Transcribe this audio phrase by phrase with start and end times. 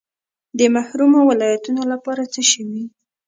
[0.57, 2.83] د محرومو ولایتونو لپاره څه شوي؟